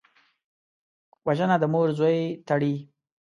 وژنه 1.25 1.55
د 1.59 1.63
مور 1.73 1.87
زوی 1.99 2.19
تړي 2.47 2.73